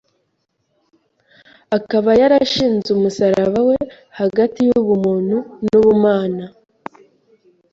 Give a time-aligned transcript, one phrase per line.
[1.77, 3.77] akaba yarashinze umusaraba we
[4.19, 5.37] hagati y’ubumuntu
[5.69, 6.43] n’ubumana,